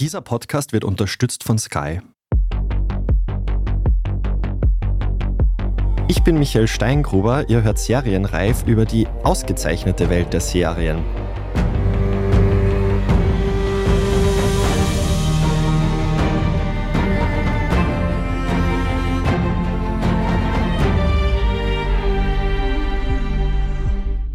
[0.00, 2.00] Dieser Podcast wird unterstützt von Sky.
[6.08, 11.04] Ich bin Michael Steingruber, ihr hört Serienreif über die ausgezeichnete Welt der Serien.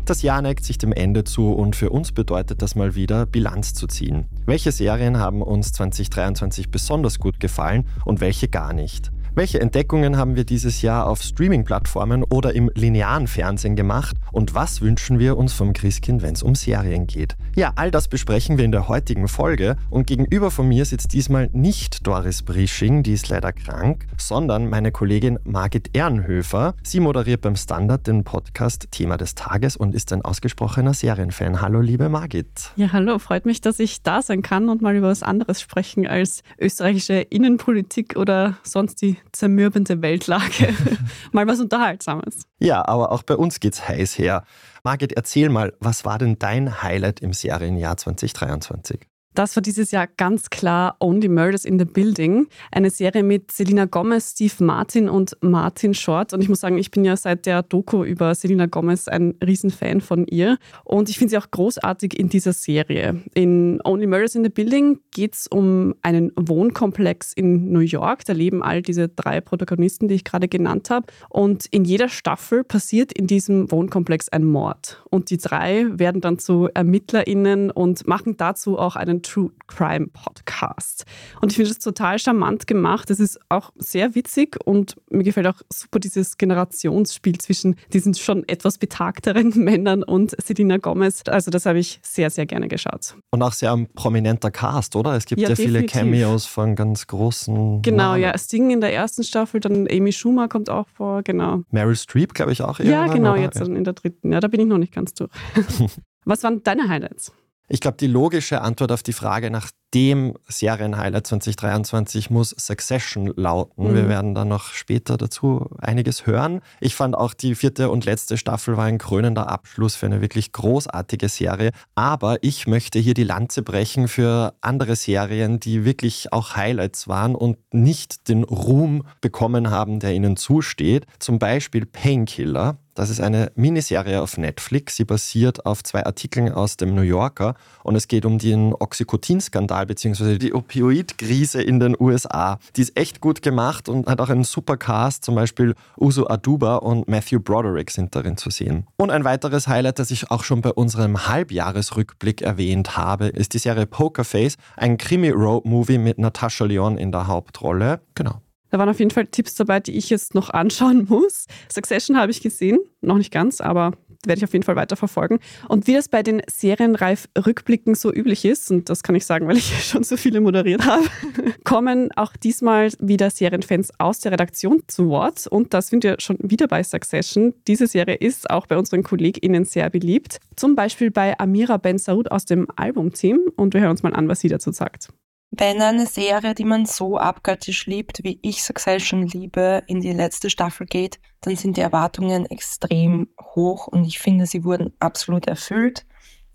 [0.05, 3.73] Das Jahr neigt sich dem Ende zu und für uns bedeutet das mal wieder, Bilanz
[3.73, 4.27] zu ziehen.
[4.45, 9.11] Welche Serien haben uns 2023 besonders gut gefallen und welche gar nicht?
[9.37, 14.15] Welche Entdeckungen haben wir dieses Jahr auf Streaming-Plattformen oder im linearen Fernsehen gemacht?
[14.31, 17.35] Und was wünschen wir uns vom Christkind, wenn es um Serien geht?
[17.53, 19.75] Ja, all das besprechen wir in der heutigen Folge.
[19.89, 24.93] Und gegenüber von mir sitzt diesmal nicht Doris Brisching, die ist leider krank, sondern meine
[24.93, 26.73] Kollegin Margit Ehrenhöfer.
[26.81, 31.59] Sie moderiert beim Standard den Podcast Thema des Tages und ist ein ausgesprochener Serienfan.
[31.59, 32.71] Hallo, liebe Margit.
[32.77, 33.19] Ja, hallo.
[33.19, 37.15] Freut mich, dass ich da sein kann und mal über was anderes sprechen als österreichische
[37.15, 40.73] Innenpolitik oder sonst die zermürbende Weltlage.
[41.31, 42.43] mal was Unterhaltsames.
[42.59, 44.43] Ja, aber auch bei uns geht's heiß her.
[44.83, 49.07] Margit, erzähl mal, was war denn dein Highlight im Serienjahr 2023?
[49.35, 52.47] Das war dieses Jahr ganz klar Only Murders in the Building.
[52.71, 56.31] Eine Serie mit Selina Gomez, Steve Martin und Martin Short.
[56.31, 59.99] Und ich muss sagen, ich bin ja seit der Doku über Selina Gomez ein Riesenfan
[59.99, 60.57] von ihr.
[60.85, 63.21] Und ich finde sie auch großartig in dieser Serie.
[63.33, 68.23] In Only Murders in the Building geht es um einen Wohnkomplex in New York.
[68.23, 71.07] Da leben all diese drei Protagonisten, die ich gerade genannt habe.
[71.27, 75.03] Und in jeder Staffel passiert in diesem Wohnkomplex ein Mord.
[75.09, 81.05] Und die drei werden dann zu ErmittlerInnen und machen dazu auch einen True Crime Podcast.
[81.41, 83.09] Und ich finde das total charmant gemacht.
[83.09, 88.47] Es ist auch sehr witzig und mir gefällt auch super dieses Generationsspiel zwischen diesen schon
[88.47, 91.23] etwas betagteren Männern und Selina Gomez.
[91.27, 93.15] Also das habe ich sehr, sehr gerne geschaut.
[93.31, 95.15] Und auch sehr ein prominenter Cast, oder?
[95.15, 97.81] Es gibt ja, ja viele Cameos von ganz großen.
[97.81, 98.21] Genau, Namen.
[98.21, 98.37] ja.
[98.37, 101.63] Sting in der ersten Staffel, dann Amy Schumer kommt auch vor, genau.
[101.71, 102.79] Meryl Streep, glaube ich, auch.
[102.79, 103.41] Ja, genau, oder?
[103.41, 104.31] jetzt in der dritten.
[104.31, 105.31] Ja, da bin ich noch nicht ganz durch.
[106.25, 107.31] Was waren deine Highlights?
[107.67, 113.89] Ich glaube, die logische Antwort auf die Frage nach dem Serienhighlight 2023 muss Succession lauten.
[113.89, 113.95] Mhm.
[113.95, 116.59] Wir werden dann noch später dazu einiges hören.
[116.81, 120.51] Ich fand auch die vierte und letzte Staffel war ein krönender Abschluss für eine wirklich
[120.51, 121.71] großartige Serie.
[121.95, 127.33] Aber ich möchte hier die Lanze brechen für andere Serien, die wirklich auch Highlights waren
[127.33, 131.05] und nicht den Ruhm bekommen haben, der ihnen zusteht.
[131.19, 132.77] Zum Beispiel Painkiller.
[132.95, 134.95] Das ist eine Miniserie auf Netflix.
[134.95, 139.85] Sie basiert auf zwei Artikeln aus dem New Yorker und es geht um den Oxycontin-Skandal
[139.85, 140.37] bzw.
[140.37, 142.57] die Opioid-Krise in den USA.
[142.77, 145.25] Die ist echt gut gemacht und hat auch einen super Cast.
[145.25, 148.87] Zum Beispiel Uso Aduba und Matthew Broderick sind darin zu sehen.
[148.95, 153.59] Und ein weiteres Highlight, das ich auch schon bei unserem Halbjahresrückblick erwähnt habe, ist die
[153.59, 157.99] Serie Pokerface, ein Krimi-Road-Movie mit Natasha Lyon in der Hauptrolle.
[158.15, 158.41] Genau.
[158.69, 161.45] Da waren auf jeden Fall Tipps dabei, die ich jetzt noch anschauen muss.
[161.71, 163.93] Succession habe ich gesehen, noch nicht ganz, aber
[164.27, 165.39] werde ich auf jeden Fall weiter verfolgen.
[165.67, 169.57] Und wie das bei den Serienreif-Rückblicken so üblich ist, und das kann ich sagen, weil
[169.57, 171.05] ich schon so viele moderiert habe,
[171.63, 175.47] kommen auch diesmal wieder Serienfans aus der Redaktion zu Wort.
[175.47, 177.53] Und das sind wir schon wieder bei Succession.
[177.67, 180.39] Diese Serie ist auch bei unseren KollegInnen sehr beliebt.
[180.55, 183.39] Zum Beispiel bei Amira Ben Saud aus dem Albumteam.
[183.55, 185.09] Und wir hören uns mal an, was sie dazu sagt.
[185.57, 190.49] Wenn eine Serie, die man so abgöttisch liebt, wie ich Succession liebe, in die letzte
[190.49, 196.05] Staffel geht, dann sind die Erwartungen extrem hoch und ich finde, sie wurden absolut erfüllt.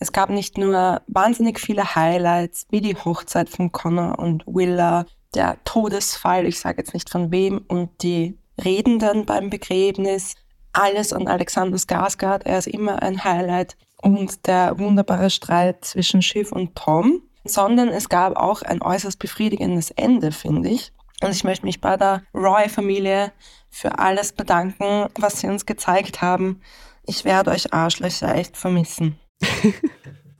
[0.00, 5.56] Es gab nicht nur wahnsinnig viele Highlights, wie die Hochzeit von Connor und Willa, der
[5.64, 10.34] Todesfall, ich sage jetzt nicht von wem, und die Redenden beim Begräbnis,
[10.74, 16.52] alles an Alexander Skarsgård, er ist immer ein Highlight, und der wunderbare Streit zwischen Schiff
[16.52, 20.92] und Tom sondern es gab auch ein äußerst befriedigendes Ende, finde ich.
[21.22, 23.32] Und ich möchte mich bei der Roy-Familie
[23.68, 26.60] für alles bedanken, was sie uns gezeigt haben.
[27.04, 29.18] Ich werde euch Arschlöcher echt vermissen.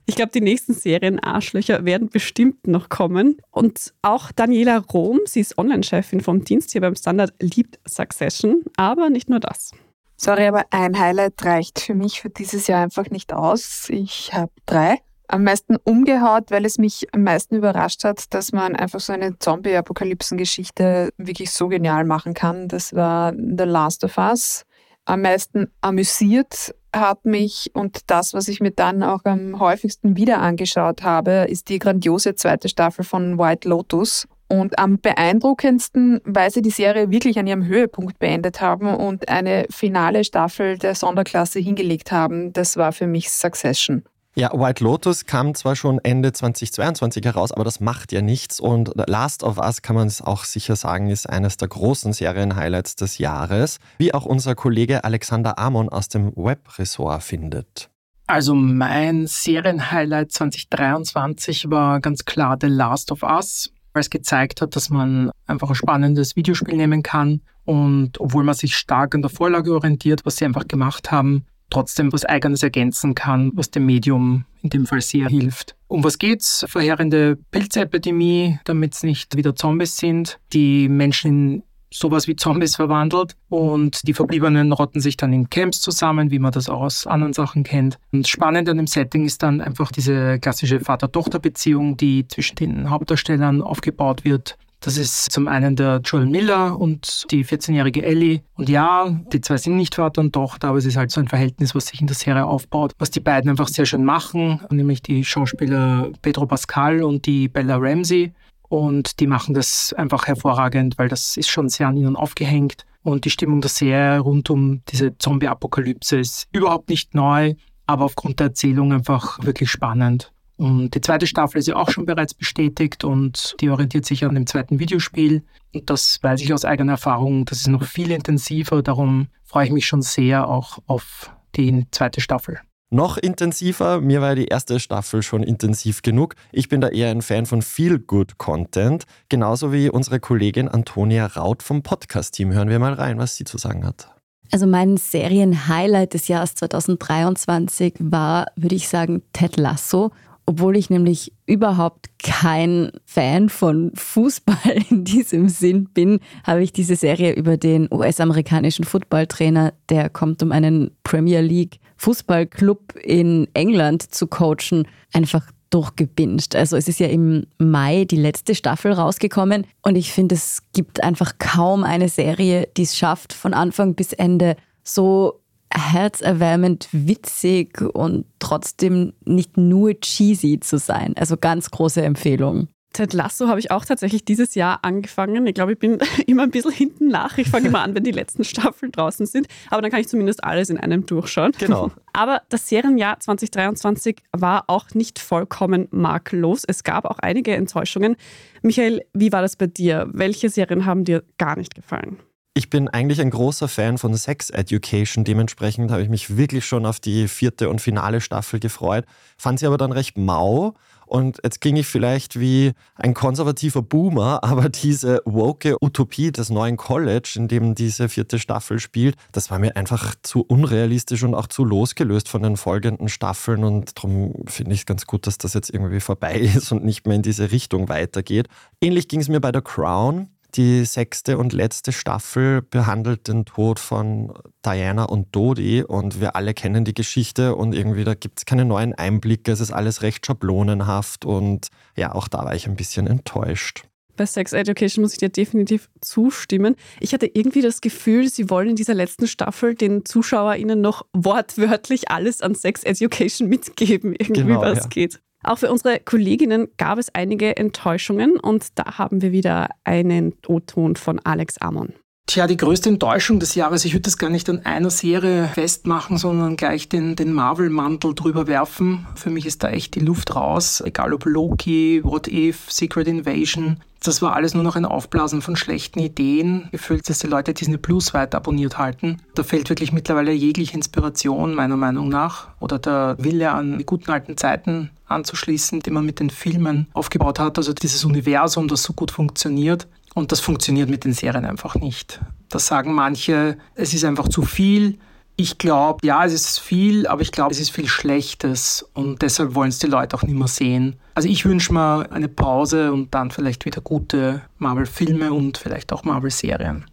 [0.07, 3.37] Ich glaube, die nächsten Serien Arschlöcher werden bestimmt noch kommen.
[3.49, 8.63] Und auch Daniela Rom, sie ist Online-Chefin vom Dienst hier beim Standard, liebt Succession.
[8.75, 9.71] Aber nicht nur das.
[10.17, 13.87] Sorry, aber ein Highlight reicht für mich für dieses Jahr einfach nicht aus.
[13.89, 14.97] Ich habe drei
[15.31, 19.37] am meisten umgehaut, weil es mich am meisten überrascht hat, dass man einfach so eine
[19.39, 22.67] Zombie-Apokalypsen-Geschichte wirklich so genial machen kann.
[22.67, 24.65] Das war The Last of Us.
[25.05, 30.39] Am meisten amüsiert hat mich und das, was ich mir dann auch am häufigsten wieder
[30.39, 34.27] angeschaut habe, ist die grandiose zweite Staffel von White Lotus.
[34.47, 39.65] Und am beeindruckendsten, weil sie die Serie wirklich an ihrem Höhepunkt beendet haben und eine
[39.69, 44.03] finale Staffel der Sonderklasse hingelegt haben, das war für mich Succession.
[44.33, 48.61] Ja, White Lotus kam zwar schon Ende 2022 heraus, aber das macht ja nichts.
[48.61, 52.95] Und Last of Us kann man es auch sicher sagen, ist eines der großen Serien-Highlights
[52.95, 57.89] des Jahres, wie auch unser Kollege Alexander Amon aus dem Web-Ressort findet.
[58.25, 64.77] Also mein Serienhighlight 2023 war ganz klar The Last of Us, weil es gezeigt hat,
[64.77, 69.29] dass man einfach ein spannendes Videospiel nehmen kann und obwohl man sich stark an der
[69.29, 74.45] Vorlage orientiert, was sie einfach gemacht haben, trotzdem was Eigenes ergänzen kann, was dem Medium
[74.61, 75.75] in dem Fall sehr hilft.
[75.87, 76.63] Um was geht's?
[76.67, 81.63] Verheerende Pilzepidemie, damit es nicht wieder Zombies sind, die Menschen in
[81.93, 86.51] sowas wie Zombies verwandelt und die Verbliebenen rotten sich dann in Camps zusammen, wie man
[86.51, 87.99] das auch aus anderen Sachen kennt.
[88.11, 93.61] Und spannend an dem Setting ist dann einfach diese klassische Vater-Tochter-Beziehung, die zwischen den Hauptdarstellern
[93.61, 94.57] aufgebaut wird.
[94.83, 98.41] Das ist zum einen der Joel Miller und die 14-jährige Ellie.
[98.55, 101.27] Und ja, die zwei sind nicht Vater und Tochter, aber es ist halt so ein
[101.27, 105.03] Verhältnis, was sich in der Serie aufbaut, was die beiden einfach sehr schön machen, nämlich
[105.03, 108.33] die Schauspieler Pedro Pascal und die Bella Ramsey.
[108.69, 112.85] Und die machen das einfach hervorragend, weil das ist schon sehr an ihnen aufgehängt.
[113.03, 117.53] Und die Stimmung der Serie rund um diese Zombie-Apokalypse ist überhaupt nicht neu,
[117.85, 120.31] aber aufgrund der Erzählung einfach wirklich spannend.
[120.61, 124.35] Und die zweite Staffel ist ja auch schon bereits bestätigt und die orientiert sich an
[124.35, 125.43] dem zweiten Videospiel.
[125.73, 128.83] Und das weiß ich aus eigener Erfahrung, das ist noch viel intensiver.
[128.83, 132.59] Darum freue ich mich schon sehr auch auf die zweite Staffel.
[132.91, 136.35] Noch intensiver, mir war die erste Staffel schon intensiv genug.
[136.51, 141.81] Ich bin da eher ein Fan von Feel-Good-Content, genauso wie unsere Kollegin Antonia Raut vom
[141.81, 142.53] Podcast-Team.
[142.53, 144.13] Hören wir mal rein, was sie zu sagen hat.
[144.51, 150.11] Also mein Serien-Highlight des Jahres 2023 war, würde ich sagen, Ted Lasso
[150.51, 156.97] obwohl ich nämlich überhaupt kein Fan von Fußball in diesem Sinn bin, habe ich diese
[156.97, 164.27] Serie über den US-amerikanischen Footballtrainer, der kommt, um einen Premier League Fußballclub in England zu
[164.27, 166.53] coachen, einfach durchgebinged.
[166.57, 171.01] Also es ist ja im Mai die letzte Staffel rausgekommen und ich finde, es gibt
[171.01, 175.39] einfach kaum eine Serie, die es schafft, von Anfang bis Ende so
[175.73, 181.13] herzerwärmend witzig und trotzdem nicht nur cheesy zu sein.
[181.17, 182.67] Also ganz große Empfehlung.
[182.93, 185.47] Ted Lasso habe ich auch tatsächlich dieses Jahr angefangen.
[185.47, 187.37] Ich glaube, ich bin immer ein bisschen hinten nach.
[187.37, 189.47] Ich fange immer an, wenn die letzten Staffeln draußen sind.
[189.69, 191.53] Aber dann kann ich zumindest alles in einem durchschauen.
[191.57, 191.91] Genau.
[192.13, 196.63] Aber das Serienjahr 2023 war auch nicht vollkommen makellos.
[196.67, 198.17] Es gab auch einige Enttäuschungen.
[198.61, 200.09] Michael, wie war das bei dir?
[200.11, 202.17] Welche Serien haben dir gar nicht gefallen?
[202.53, 205.23] Ich bin eigentlich ein großer Fan von Sex Education.
[205.23, 209.05] Dementsprechend habe ich mich wirklich schon auf die vierte und finale Staffel gefreut.
[209.37, 210.73] Fand sie aber dann recht mau.
[211.05, 216.75] Und jetzt ging ich vielleicht wie ein konservativer Boomer, aber diese woke Utopie des neuen
[216.75, 221.47] College, in dem diese vierte Staffel spielt, das war mir einfach zu unrealistisch und auch
[221.47, 223.63] zu losgelöst von den folgenden Staffeln.
[223.63, 227.07] Und darum finde ich es ganz gut, dass das jetzt irgendwie vorbei ist und nicht
[227.07, 228.49] mehr in diese Richtung weitergeht.
[228.81, 230.27] Ähnlich ging es mir bei The Crown.
[230.55, 234.33] Die sechste und letzte Staffel behandelt den Tod von
[234.65, 238.65] Diana und Dodi und wir alle kennen die Geschichte und irgendwie da gibt es keine
[238.65, 239.51] neuen Einblicke.
[239.53, 243.85] Es ist alles recht schablonenhaft und ja, auch da war ich ein bisschen enttäuscht.
[244.17, 246.75] Bei Sex Education muss ich dir definitiv zustimmen.
[246.99, 252.11] Ich hatte irgendwie das Gefühl, sie wollen in dieser letzten Staffel den ZuschauerInnen noch wortwörtlich
[252.11, 254.87] alles an Sex Education mitgeben, irgendwie genau, was ja.
[254.87, 255.21] geht.
[255.43, 260.95] Auch für unsere Kolleginnen gab es einige Enttäuschungen und da haben wir wieder einen O-Ton
[260.95, 261.93] von Alex Amon.
[262.27, 266.17] Tja, die größte Enttäuschung des Jahres, ich würde das gar nicht an einer Serie festmachen,
[266.17, 269.05] sondern gleich den, den Marvel-Mantel drüber werfen.
[269.15, 273.83] Für mich ist da echt die Luft raus, egal ob Loki, What If, Secret Invasion.
[274.03, 277.77] Das war alles nur noch ein Aufblasen von schlechten Ideen, gefühlt, dass die Leute Disney
[277.77, 279.17] Plus weiter abonniert halten.
[279.35, 284.09] Da fehlt wirklich mittlerweile jegliche Inspiration, meiner Meinung nach, oder der Wille an die guten
[284.09, 287.59] alten Zeiten anzuschließen, die man mit den Filmen aufgebaut hat.
[287.59, 289.87] Also dieses Universum, das so gut funktioniert.
[290.15, 292.19] Und das funktioniert mit den Serien einfach nicht.
[292.49, 294.97] Das sagen manche, es ist einfach zu viel.
[295.41, 299.55] Ich glaube, ja, es ist viel, aber ich glaube, es ist viel Schlechtes und deshalb
[299.55, 300.97] wollen es die Leute auch nicht mehr sehen.
[301.15, 306.03] Also ich wünsche mir eine Pause und dann vielleicht wieder gute Marvel-Filme und vielleicht auch
[306.03, 306.85] Marvel-Serien.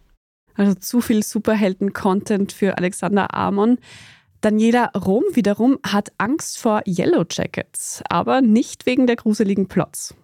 [0.55, 3.77] Also zu viel Superhelden-Content für Alexander Amon.
[4.41, 10.15] Daniela Rom wiederum hat Angst vor Yellow Jackets, aber nicht wegen der gruseligen Plots.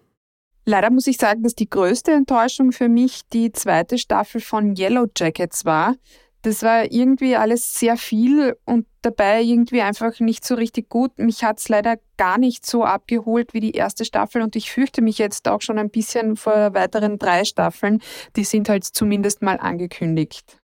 [0.64, 5.06] Leider muss ich sagen, dass die größte Enttäuschung für mich die zweite Staffel von Yellow
[5.16, 5.94] Jackets war.
[6.46, 11.18] Das war irgendwie alles sehr viel und dabei irgendwie einfach nicht so richtig gut.
[11.18, 15.02] Mich hat es leider gar nicht so abgeholt wie die erste Staffel und ich fürchte
[15.02, 18.00] mich jetzt auch schon ein bisschen vor weiteren drei Staffeln.
[18.36, 20.58] Die sind halt zumindest mal angekündigt.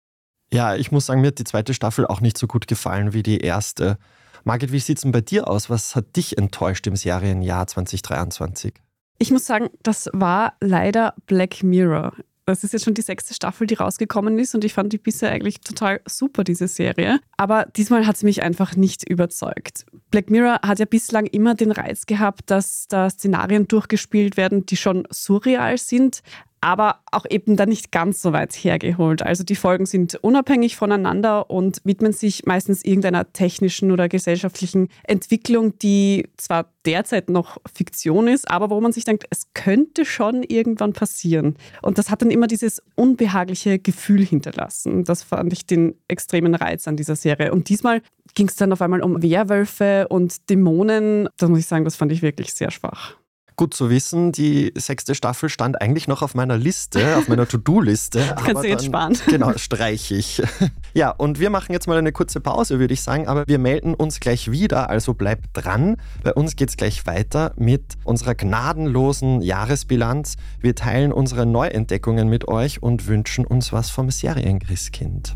[0.53, 3.23] Ja, ich muss sagen, mir hat die zweite Staffel auch nicht so gut gefallen wie
[3.23, 3.99] die erste.
[4.43, 5.71] Margit, wie sieht es denn bei dir aus?
[5.71, 8.75] Was hat dich enttäuscht im Serienjahr 2023?
[9.21, 12.15] Ich muss sagen, das war leider Black Mirror.
[12.49, 15.31] Das ist jetzt schon die sechste Staffel, die rausgekommen ist und ich fand die bisher
[15.31, 17.21] eigentlich total super, diese Serie.
[17.37, 19.85] Aber diesmal hat sie mich einfach nicht überzeugt.
[20.11, 24.79] Black Mirror hat ja bislang immer den Reiz gehabt, dass da Szenarien durchgespielt werden, die
[24.79, 26.23] schon surreal sind,
[26.61, 29.23] aber auch eben dann nicht ganz so weit hergeholt.
[29.23, 35.79] Also die Folgen sind unabhängig voneinander und widmen sich meistens irgendeiner technischen oder gesellschaftlichen Entwicklung,
[35.79, 40.93] die zwar derzeit noch Fiktion ist, aber wo man sich denkt, es könnte schon irgendwann
[40.93, 41.57] passieren.
[41.83, 45.05] Und das hat dann immer dieses unbehagliche Gefühl hinterlassen.
[45.05, 47.53] Das fand ich den extremen Reiz an dieser Serie.
[47.53, 48.03] Und diesmal
[48.35, 51.29] ging es dann auf einmal um Werwölfe und Dämonen.
[51.37, 53.17] Da muss ich sagen, das fand ich wirklich sehr schwach.
[53.59, 58.37] Gut zu wissen, die sechste Staffel stand eigentlich noch auf meiner Liste, auf meiner To-Do-Liste.
[58.47, 59.19] Kannst du jetzt sparen.
[59.27, 60.41] Genau, streiche ich.
[60.95, 63.95] Ja, und wir machen jetzt mal eine kurze Pause, würde ich sagen, aber wir melden
[63.95, 65.97] uns gleich wieder, also bleibt dran.
[66.23, 70.37] Bei uns geht es gleich weiter mit unserer gnadenlosen Jahresbilanz.
[70.61, 75.35] Wir teilen unsere Neuentdeckungen mit euch und wünschen uns was vom Serienchristkind.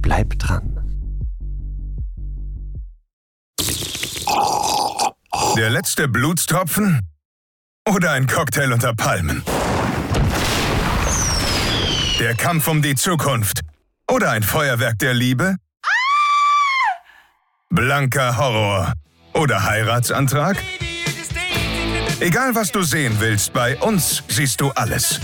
[0.00, 0.81] Bleibt dran.
[5.56, 7.00] Der letzte Blutstropfen?
[7.86, 9.42] Oder ein Cocktail unter Palmen?
[12.18, 13.60] Der Kampf um die Zukunft?
[14.10, 15.56] Oder ein Feuerwerk der Liebe?
[17.68, 18.94] Blanker Horror?
[19.34, 20.56] Oder Heiratsantrag?
[22.20, 25.20] Egal was du sehen willst, bei uns siehst du alles.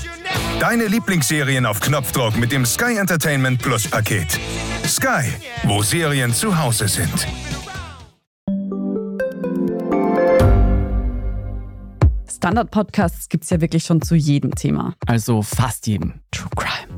[0.61, 4.39] Deine Lieblingsserien auf Knopfdruck mit dem Sky Entertainment Plus Paket.
[4.85, 5.33] Sky,
[5.63, 7.27] wo Serien zu Hause sind.
[12.38, 14.95] Standard-Podcasts gibt es ja wirklich schon zu jedem Thema.
[15.07, 16.21] Also fast jedem.
[16.30, 16.98] True Crime.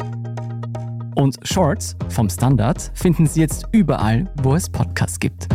[1.15, 5.47] Und Shorts vom Standard finden Sie jetzt überall, wo es Podcasts gibt.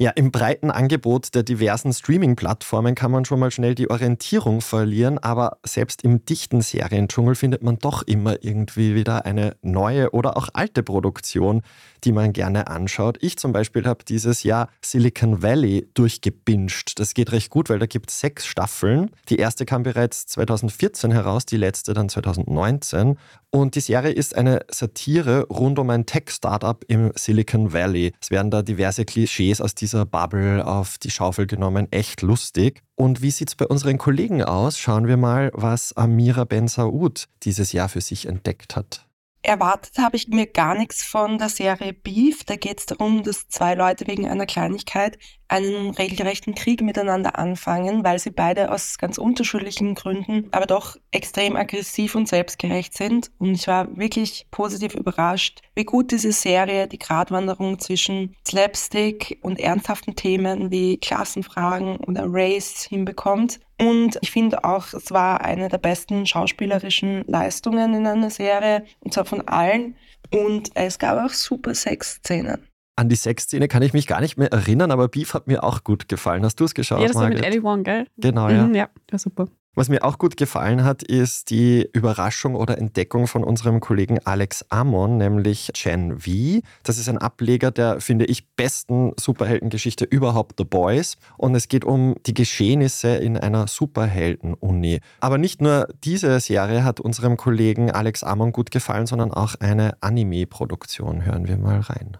[0.00, 5.18] Ja, im breiten Angebot der diversen Streaming-Plattformen kann man schon mal schnell die Orientierung verlieren,
[5.18, 10.50] aber selbst im dichten Seriendschungel findet man doch immer irgendwie wieder eine neue oder auch
[10.52, 11.62] alte Produktion,
[12.04, 13.18] die man gerne anschaut.
[13.20, 16.98] Ich zum Beispiel habe dieses Jahr Silicon Valley durchgebinged.
[16.98, 19.10] Das geht recht gut, weil da gibt es sechs Staffeln.
[19.28, 23.16] Die erste kam bereits 2014 heraus, die letzte dann 2019.
[23.50, 28.12] Und die Serie ist eine Satire rund um ein Tech-Startup im Silicon Valley.
[28.20, 31.88] Es werden da diverse Klischees aus dieser Bubble auf die Schaufel genommen.
[31.90, 32.82] Echt lustig.
[32.94, 34.78] Und wie sieht es bei unseren Kollegen aus?
[34.78, 39.07] Schauen wir mal, was Amira Ben Saud dieses Jahr für sich entdeckt hat.
[39.42, 42.44] Erwartet habe ich mir gar nichts von der Serie Beef.
[42.44, 45.18] Da geht es darum, dass zwei Leute wegen einer Kleinigkeit
[45.48, 51.56] einen regelrechten Krieg miteinander anfangen, weil sie beide aus ganz unterschiedlichen Gründen, aber doch extrem
[51.56, 53.30] aggressiv und selbstgerecht sind.
[53.38, 59.58] Und ich war wirklich positiv überrascht, wie gut diese Serie die Gratwanderung zwischen Slapstick und
[59.58, 63.60] ernsthaften Themen wie Klassenfragen oder Race hinbekommt.
[63.80, 69.14] Und ich finde auch, es war eine der besten schauspielerischen Leistungen in einer Serie, und
[69.14, 69.96] zwar von allen.
[70.30, 72.67] Und es gab auch super Sexszenen.
[72.98, 75.84] An die Sexszene kann ich mich gar nicht mehr erinnern, aber Beef hat mir auch
[75.84, 76.44] gut gefallen.
[76.44, 77.00] Hast du es geschaut?
[77.00, 77.42] Ja, das war Margret?
[77.42, 78.08] mit Eddie Wong, gell?
[78.16, 78.66] Genau, ja.
[78.66, 79.46] Mhm, ja, war super.
[79.76, 84.64] Was mir auch gut gefallen hat, ist die Überraschung oder Entdeckung von unserem Kollegen Alex
[84.70, 86.60] Amon, nämlich Gen V.
[86.82, 91.18] Das ist ein Ableger der, finde ich, besten Superheldengeschichte überhaupt, The Boys.
[91.36, 94.98] Und es geht um die Geschehnisse in einer Superhelden-Uni.
[95.20, 99.96] Aber nicht nur diese Serie hat unserem Kollegen Alex Amon gut gefallen, sondern auch eine
[100.00, 101.24] Anime-Produktion.
[101.24, 102.16] Hören wir mal rein.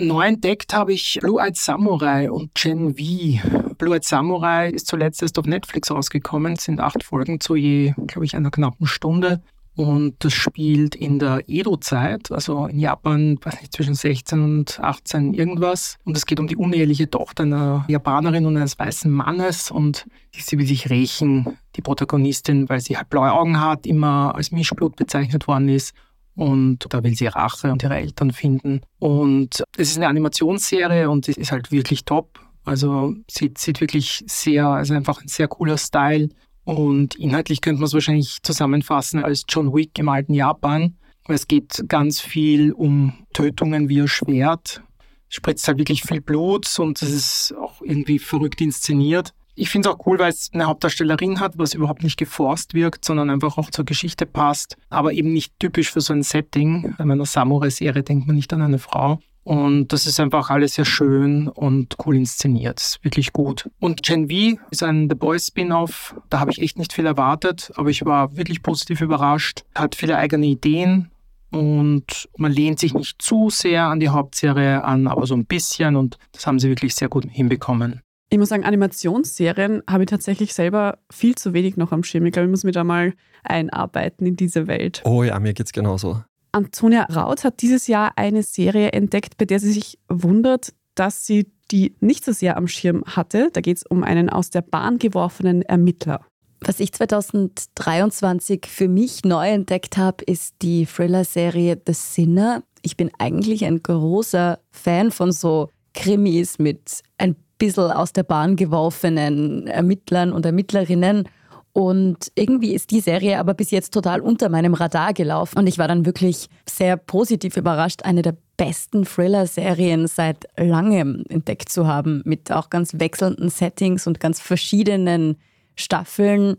[0.00, 3.74] Neu entdeckt habe ich Blue-Eyed Samurai und Gen V.
[3.76, 8.34] Blue-Eyed Samurai ist zuletzt erst auf Netflix rausgekommen, sind acht Folgen zu je, glaube ich,
[8.34, 9.42] einer knappen Stunde.
[9.76, 15.34] Und das spielt in der Edo-Zeit, also in Japan, weiß nicht, zwischen 16 und 18
[15.34, 15.98] irgendwas.
[16.04, 19.70] Und es geht um die uneheliche Tochter einer Japanerin und eines weißen Mannes.
[19.70, 24.50] Und sie will sich rächen, die Protagonistin, weil sie halt blaue Augen hat, immer als
[24.50, 25.94] Mischblut bezeichnet worden ist.
[26.40, 28.80] Und da will sie Rache und ihre Eltern finden.
[28.98, 32.40] Und es ist eine Animationsserie und es ist halt wirklich top.
[32.64, 36.30] Also sieht, sieht wirklich sehr, also einfach ein sehr cooler Style.
[36.64, 40.96] Und inhaltlich könnte man es wahrscheinlich zusammenfassen als John Wick im alten Japan.
[41.28, 44.82] Es geht ganz viel um Tötungen via Schwert.
[45.28, 49.34] Spritzt halt wirklich viel Blut und es ist auch irgendwie verrückt inszeniert.
[49.60, 53.04] Ich finde es auch cool, weil es eine Hauptdarstellerin hat, was überhaupt nicht geforst wirkt,
[53.04, 56.94] sondern einfach auch zur Geschichte passt, aber eben nicht typisch für so ein Setting.
[56.96, 59.18] Bei einer Samurai-Serie denkt man nicht an eine Frau.
[59.44, 62.80] Und das ist einfach alles sehr schön und cool inszeniert.
[62.80, 63.68] Ist wirklich gut.
[63.80, 66.14] Und Gen V ist ein The Boys Spin-off.
[66.30, 69.64] Da habe ich echt nicht viel erwartet, aber ich war wirklich positiv überrascht.
[69.74, 71.10] Hat viele eigene Ideen
[71.50, 75.96] und man lehnt sich nicht zu sehr an die Hauptserie an, aber so ein bisschen
[75.96, 78.00] und das haben sie wirklich sehr gut hinbekommen.
[78.32, 82.24] Ich muss sagen, Animationsserien habe ich tatsächlich selber viel zu wenig noch am Schirm.
[82.26, 85.02] Ich glaube, ich muss mich da mal einarbeiten in diese Welt.
[85.04, 86.22] Oh ja, mir geht es genauso.
[86.52, 91.50] Antonia Raut hat dieses Jahr eine Serie entdeckt, bei der sie sich wundert, dass sie
[91.72, 93.50] die nicht so sehr am Schirm hatte.
[93.52, 96.24] Da geht es um einen aus der Bahn geworfenen Ermittler.
[96.60, 102.62] Was ich 2023 für mich neu entdeckt habe, ist die Thriller-Serie The Sinner.
[102.82, 108.56] Ich bin eigentlich ein großer Fan von so Krimis mit ein bisschen aus der Bahn
[108.56, 111.28] geworfenen Ermittlern und Ermittlerinnen.
[111.72, 115.56] Und irgendwie ist die Serie aber bis jetzt total unter meinem Radar gelaufen.
[115.56, 121.68] Und ich war dann wirklich sehr positiv überrascht, eine der besten Thriller-Serien seit langem entdeckt
[121.68, 125.36] zu haben, mit auch ganz wechselnden Settings und ganz verschiedenen
[125.76, 126.56] Staffeln.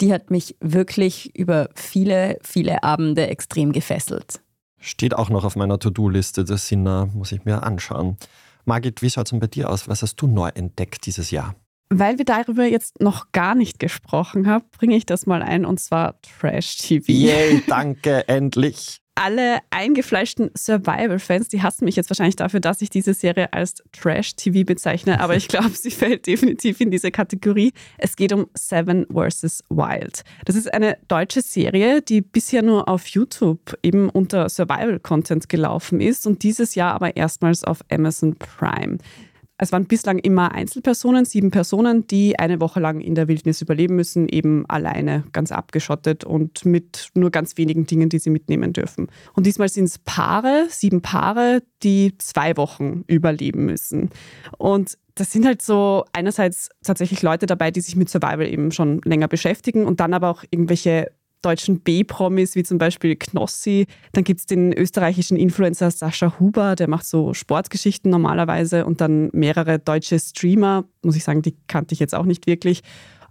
[0.00, 4.40] Die hat mich wirklich über viele, viele Abende extrem gefesselt.
[4.78, 8.16] Steht auch noch auf meiner To-Do-Liste, das Sinner muss ich mir anschauen.
[8.66, 9.88] Margit, wie schaut es denn bei dir aus?
[9.88, 11.54] Was hast du neu entdeckt dieses Jahr?
[11.88, 15.78] Weil wir darüber jetzt noch gar nicht gesprochen haben, bringe ich das mal ein und
[15.78, 17.12] zwar Trash TV.
[17.12, 23.14] Yay, danke, endlich alle eingefleischten Survival-Fans, die hassen mich jetzt wahrscheinlich dafür, dass ich diese
[23.14, 27.72] Serie als Trash-TV bezeichne, aber ich glaube, sie fällt definitiv in diese Kategorie.
[27.98, 29.64] Es geht um Seven vs.
[29.70, 30.22] Wild.
[30.44, 36.26] Das ist eine deutsche Serie, die bisher nur auf YouTube eben unter Survival-Content gelaufen ist
[36.26, 38.98] und dieses Jahr aber erstmals auf Amazon Prime.
[39.58, 43.96] Es waren bislang immer Einzelpersonen, sieben Personen, die eine Woche lang in der Wildnis überleben
[43.96, 49.08] müssen, eben alleine, ganz abgeschottet und mit nur ganz wenigen Dingen, die sie mitnehmen dürfen.
[49.32, 54.10] Und diesmal sind es Paare, sieben Paare, die zwei Wochen überleben müssen.
[54.58, 59.00] Und das sind halt so einerseits tatsächlich Leute dabei, die sich mit Survival eben schon
[59.04, 61.10] länger beschäftigen und dann aber auch irgendwelche
[61.42, 63.86] deutschen B-Promis, wie zum Beispiel Knossi.
[64.12, 69.30] Dann gibt es den österreichischen Influencer Sascha Huber, der macht so Sportgeschichten normalerweise und dann
[69.32, 72.82] mehrere deutsche Streamer, muss ich sagen, die kannte ich jetzt auch nicht wirklich.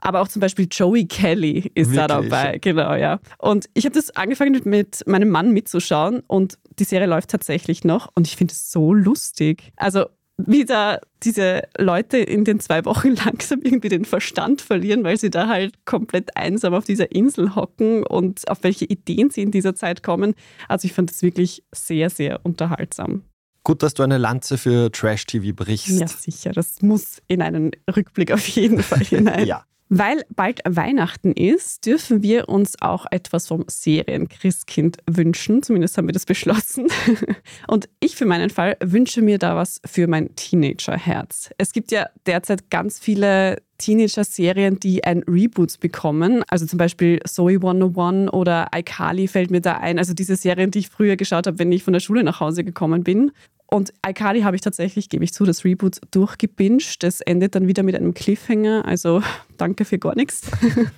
[0.01, 1.95] Aber auch zum Beispiel Joey Kelly ist Wirklich?
[1.95, 3.19] da dabei, genau, ja.
[3.39, 8.11] Und ich habe das angefangen mit meinem Mann mitzuschauen und die Serie läuft tatsächlich noch
[8.13, 9.71] und ich finde es so lustig.
[9.77, 10.05] Also
[10.37, 15.29] wie da diese Leute in den zwei Wochen langsam irgendwie den Verstand verlieren, weil sie
[15.29, 19.75] da halt komplett einsam auf dieser Insel hocken und auf welche Ideen sie in dieser
[19.75, 20.35] Zeit kommen.
[20.67, 23.23] Also ich fand das wirklich sehr, sehr unterhaltsam.
[23.63, 25.99] Gut, dass du eine Lanze für Trash-TV brichst.
[25.99, 26.51] Ja, sicher.
[26.51, 29.47] Das muss in einen Rückblick auf jeden Fall hinein.
[29.47, 29.65] ja.
[29.89, 35.61] Weil bald Weihnachten ist, dürfen wir uns auch etwas vom Serien-Christkind wünschen.
[35.61, 36.87] Zumindest haben wir das beschlossen.
[37.67, 41.51] Und ich für meinen Fall wünsche mir da was für mein Teenager-Herz.
[41.59, 46.43] Es gibt ja derzeit ganz viele Teenager-Serien, die ein Reboot bekommen.
[46.47, 49.99] Also zum Beispiel Zoe 101 oder iCarly fällt mir da ein.
[49.99, 52.63] Also diese Serien, die ich früher geschaut habe, wenn ich von der Schule nach Hause
[52.63, 53.31] gekommen bin.
[53.67, 57.03] Und iCarly habe ich tatsächlich, gebe ich zu, das Reboot durchgebinged.
[57.03, 58.85] Das endet dann wieder mit einem Cliffhanger.
[58.85, 59.21] Also
[59.57, 60.41] danke für gar nichts.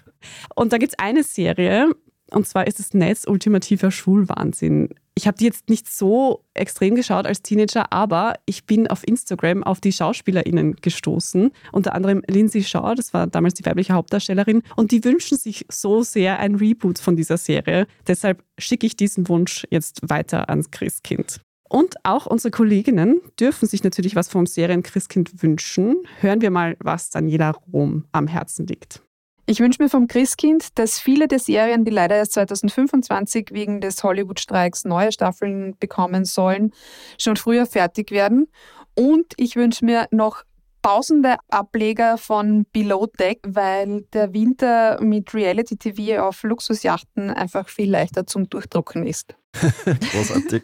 [0.56, 1.92] Und da gibt es eine Serie,
[2.32, 4.90] und zwar ist es Nets ultimativer Schulwahnsinn.
[5.16, 9.64] Ich habe die jetzt nicht so extrem geschaut als Teenager, aber ich bin auf Instagram
[9.64, 11.52] auf die SchauspielerInnen gestoßen.
[11.72, 14.62] Unter anderem Lindsay Shaw, das war damals die weibliche Hauptdarstellerin.
[14.76, 17.88] Und die wünschen sich so sehr ein Reboot von dieser Serie.
[18.06, 21.42] Deshalb schicke ich diesen Wunsch jetzt weiter ans Christkind.
[21.70, 26.04] Und auch unsere Kolleginnen dürfen sich natürlich was vom Serien Christkind wünschen.
[26.20, 29.02] Hören wir mal, was Daniela Rom am Herzen liegt.
[29.50, 34.04] Ich wünsche mir vom Christkind, dass viele der Serien, die leider erst 2025 wegen des
[34.04, 36.74] Hollywood-Streiks neue Staffeln bekommen sollen,
[37.18, 38.50] schon früher fertig werden.
[38.94, 40.44] Und ich wünsche mir noch
[40.88, 47.92] tausende Ableger von Below Deck, weil der Winter mit Reality TV auf Luxusjachten einfach viel
[47.92, 49.36] leichter zum Durchdrucken ist.
[50.12, 50.64] Großartig.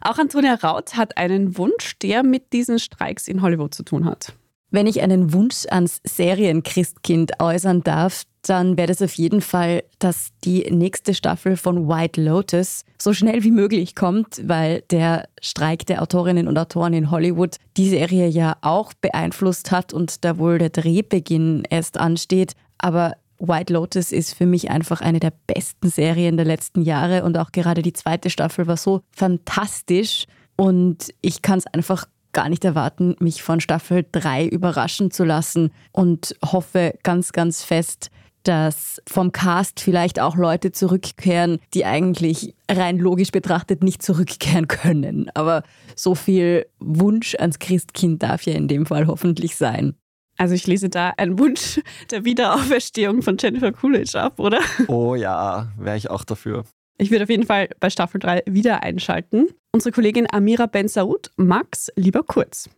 [0.00, 4.34] Auch Antonia Raut hat einen Wunsch, der mit diesen Streiks in Hollywood zu tun hat.
[4.74, 10.30] Wenn ich einen Wunsch ans Serienchristkind äußern darf, dann wäre das auf jeden Fall, dass
[10.42, 16.02] die nächste Staffel von White Lotus so schnell wie möglich kommt, weil der Streik der
[16.02, 20.70] Autorinnen und Autoren in Hollywood die Serie ja auch beeinflusst hat und da wohl der
[20.70, 22.54] Drehbeginn erst ansteht.
[22.76, 27.38] Aber White Lotus ist für mich einfach eine der besten Serien der letzten Jahre und
[27.38, 32.64] auch gerade die zweite Staffel war so fantastisch und ich kann es einfach gar nicht
[32.64, 38.10] erwarten, mich von Staffel 3 überraschen zu lassen und hoffe ganz, ganz fest,
[38.42, 45.30] dass vom Cast vielleicht auch Leute zurückkehren, die eigentlich rein logisch betrachtet nicht zurückkehren können.
[45.34, 45.62] Aber
[45.96, 49.94] so viel Wunsch ans Christkind darf ja in dem Fall hoffentlich sein.
[50.36, 54.60] Also ich lese da einen Wunsch der Wiederauferstehung von Jennifer Coolidge ab, oder?
[54.88, 56.64] Oh ja, wäre ich auch dafür.
[56.98, 59.48] Ich würde auf jeden Fall bei Staffel 3 wieder einschalten.
[59.72, 62.70] Unsere Kollegin Amira Ben Saud, Max, lieber kurz.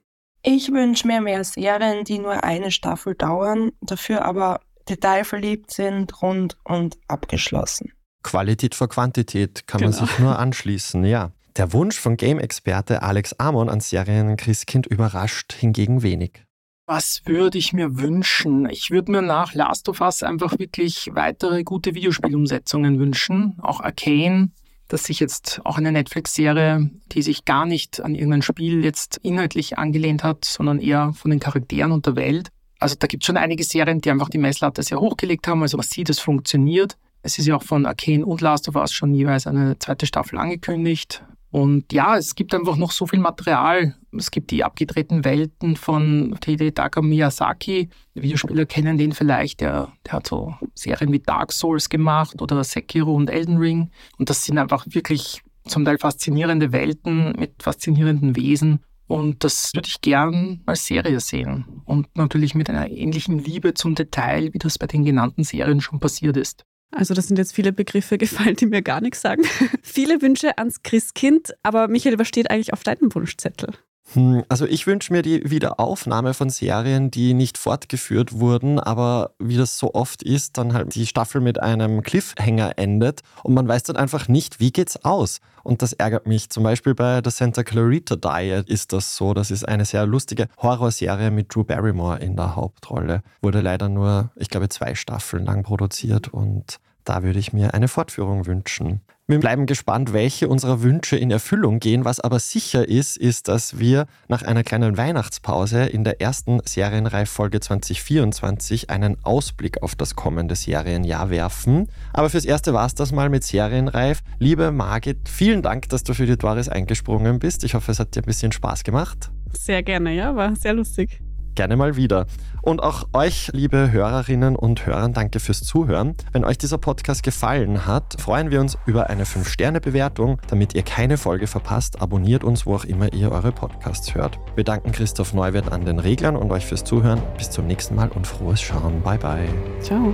[0.43, 6.57] Ich wünsche mir mehr Serien, die nur eine Staffel dauern, dafür aber detailverliebt sind, rund
[6.65, 7.93] und abgeschlossen.
[8.23, 9.97] Qualität vor Quantität kann Genau.
[9.99, 11.33] man sich nur anschließen, ja.
[11.57, 16.45] Der Wunsch von Game-Experte Alex Amon an Serien Christkind überrascht hingegen wenig.
[16.89, 18.71] Was würde ich mir wünschen?
[18.71, 23.59] Ich würde mir nach Last of Us einfach wirklich weitere gute Videospielumsetzungen wünschen.
[23.61, 24.53] Auch Arcane,
[24.87, 29.79] dass sich jetzt auch eine Netflix-Serie, die sich gar nicht an irgendein Spiel jetzt inhaltlich
[29.79, 32.51] angelehnt hat, sondern eher von den Charakteren und der Welt.
[32.79, 35.63] Also da gibt es schon einige Serien, die einfach die Messlatte sehr hochgelegt haben.
[35.63, 36.97] Also man sieht, es funktioniert.
[37.21, 40.39] Es ist ja auch von Arcane und Last of Us schon jeweils eine zweite Staffel
[40.39, 41.25] angekündigt.
[41.51, 43.95] Und ja, es gibt einfach noch so viel Material.
[44.17, 47.89] Es gibt die abgedrehten Welten von Hidetaka Miyazaki.
[48.15, 49.61] Videospieler kennen den vielleicht.
[49.61, 53.91] Der, der hat so Serien wie Dark Souls gemacht oder Sekiro und Elden Ring.
[54.19, 58.81] Und das sind einfach wirklich zum Teil faszinierende Welten mit faszinierenden Wesen.
[59.07, 61.83] Und das würde ich gern als Serie sehen.
[61.85, 66.01] Und natürlich mit einer ähnlichen Liebe zum Detail, wie das bei den genannten Serien schon
[66.01, 66.65] passiert ist.
[66.97, 69.43] Also das sind jetzt viele Begriffe gefallen, die mir gar nichts sagen.
[69.83, 73.71] viele Wünsche ans Christkind, aber Michael, was steht eigentlich auf deinem Wunschzettel?
[74.13, 79.57] Hm, Also ich wünsche mir die Wiederaufnahme von Serien, die nicht fortgeführt wurden, aber wie
[79.57, 83.83] das so oft ist, dann halt die Staffel mit einem Cliffhanger endet und man weiß
[83.85, 85.41] dann einfach nicht, wie geht's aus.
[85.65, 86.51] Und das ärgert mich.
[86.51, 89.35] Zum Beispiel bei The Santa Clarita Diet ist das so.
[89.35, 93.25] Das ist eine sehr lustige Horrorserie mit Drew Barrymore in der Hauptrolle.
[93.43, 96.79] Wurde leider nur, ich glaube, zwei Staffeln lang produziert und
[97.09, 99.01] da würde ich mir eine Fortführung wünschen.
[99.29, 102.05] Wir bleiben gespannt, welche unserer Wünsche in Erfüllung gehen.
[102.05, 107.59] Was aber sicher ist, ist, dass wir nach einer kleinen Weihnachtspause in der ersten Serienreif-Folge
[107.59, 111.89] 2024 einen Ausblick auf das kommende Serienjahr werfen.
[112.13, 114.21] Aber fürs Erste war es das mal mit Serienreif.
[114.39, 117.65] Liebe Margit, vielen Dank, dass du für die Doris eingesprungen bist.
[117.65, 119.33] Ich hoffe, es hat dir ein bisschen Spaß gemacht.
[119.53, 121.21] Sehr gerne, ja, war sehr lustig.
[121.57, 122.27] Gerne mal wieder.
[122.61, 126.15] Und auch euch, liebe Hörerinnen und Hörer, danke fürs Zuhören.
[126.33, 130.39] Wenn euch dieser Podcast gefallen hat, freuen wir uns über eine 5-Sterne-Bewertung.
[130.49, 134.39] Damit ihr keine Folge verpasst, abonniert uns, wo auch immer ihr eure Podcasts hört.
[134.55, 137.23] Wir danken Christoph Neuwirth an den Reglern und euch fürs Zuhören.
[137.39, 139.01] Bis zum nächsten Mal und frohes Schauen.
[139.03, 139.49] Bye bye.
[139.81, 140.13] Ciao.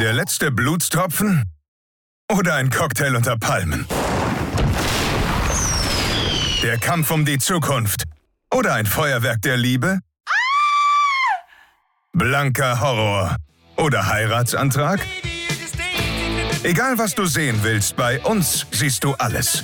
[0.00, 1.44] Der letzte Blutstropfen?
[2.32, 3.86] Oder ein Cocktail unter Palmen?
[6.62, 8.04] Der Kampf um die Zukunft?
[8.50, 9.98] Oder ein Feuerwerk der Liebe?
[12.14, 13.36] Blanker Horror?
[13.76, 15.00] Oder Heiratsantrag?
[16.62, 19.62] Egal was du sehen willst, bei uns siehst du alles.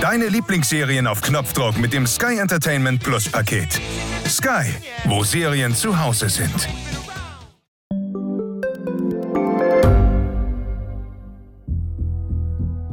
[0.00, 3.80] Deine Lieblingsserien auf Knopfdruck mit dem Sky Entertainment Plus Paket.
[4.28, 4.72] Sky,
[5.06, 6.68] wo Serien zu Hause sind.